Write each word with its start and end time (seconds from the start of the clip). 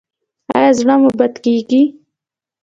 ایا 0.55 0.69
زړه 0.79 0.95
مو 1.01 1.09
بد 1.19 1.33
کیږي؟ 1.45 1.81